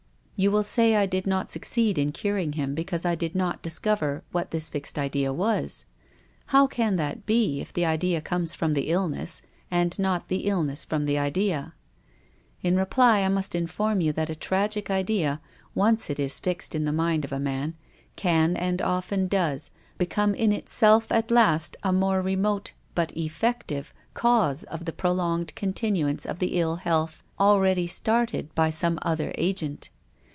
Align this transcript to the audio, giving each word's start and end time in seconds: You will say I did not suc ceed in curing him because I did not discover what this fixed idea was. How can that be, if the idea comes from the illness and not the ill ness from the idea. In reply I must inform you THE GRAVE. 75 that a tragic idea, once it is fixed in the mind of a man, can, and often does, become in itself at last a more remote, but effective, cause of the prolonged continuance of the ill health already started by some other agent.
You 0.37 0.49
will 0.49 0.63
say 0.63 0.95
I 0.95 1.05
did 1.05 1.27
not 1.27 1.51
suc 1.51 1.61
ceed 1.65 1.99
in 1.99 2.11
curing 2.11 2.53
him 2.53 2.73
because 2.73 3.05
I 3.05 3.13
did 3.13 3.35
not 3.35 3.61
discover 3.61 4.23
what 4.31 4.49
this 4.49 4.69
fixed 4.69 4.97
idea 4.97 5.31
was. 5.31 5.85
How 6.47 6.65
can 6.65 6.95
that 6.95 7.27
be, 7.27 7.61
if 7.61 7.71
the 7.71 7.85
idea 7.85 8.21
comes 8.21 8.55
from 8.55 8.73
the 8.73 8.89
illness 8.89 9.43
and 9.69 9.99
not 9.99 10.29
the 10.29 10.47
ill 10.47 10.63
ness 10.63 10.83
from 10.83 11.05
the 11.05 11.15
idea. 11.15 11.75
In 12.63 12.75
reply 12.75 13.19
I 13.19 13.29
must 13.29 13.53
inform 13.53 14.01
you 14.01 14.11
THE 14.11 14.25
GRAVE. 14.25 14.29
75 14.29 14.29
that 14.29 14.29
a 14.31 14.47
tragic 14.49 14.89
idea, 14.89 15.41
once 15.75 16.09
it 16.09 16.19
is 16.19 16.39
fixed 16.39 16.73
in 16.73 16.85
the 16.85 16.91
mind 16.91 17.23
of 17.23 17.31
a 17.31 17.39
man, 17.39 17.75
can, 18.15 18.57
and 18.57 18.81
often 18.81 19.27
does, 19.27 19.69
become 19.99 20.33
in 20.33 20.51
itself 20.51 21.11
at 21.11 21.29
last 21.29 21.77
a 21.83 21.93
more 21.93 22.19
remote, 22.23 22.71
but 22.95 23.15
effective, 23.15 23.93
cause 24.15 24.63
of 24.63 24.85
the 24.85 24.91
prolonged 24.93 25.53
continuance 25.53 26.25
of 26.25 26.39
the 26.39 26.59
ill 26.59 26.77
health 26.77 27.21
already 27.39 27.85
started 27.85 28.51
by 28.55 28.71
some 28.71 28.97
other 29.03 29.31
agent. 29.37 29.91